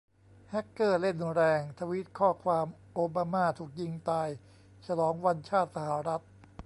[0.49, 4.29] แฮ็กเกอร์เล่นแรง ทวีตข้อความ"โอบามา"ถูกยิงตาย
[4.85, 6.23] ฉลองวันชาติสหรัฐ